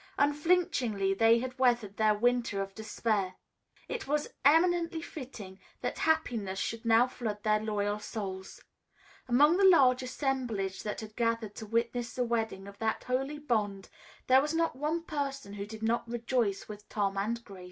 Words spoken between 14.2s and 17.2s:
there was not one person who did not rejoice with Grace